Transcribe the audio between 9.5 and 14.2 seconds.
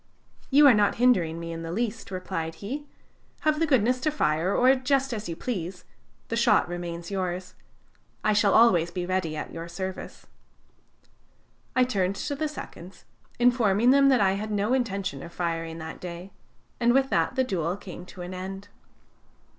your service.' "I turned to the seconds, informing them